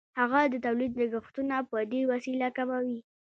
[0.19, 2.99] هغه د تولید لګښتونه په دې وسیله کموي